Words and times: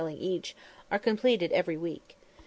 _each, 0.19 0.55
are 0.89 0.97
completed 0.97 1.51
every 1.51 1.77
week. 1.77 2.17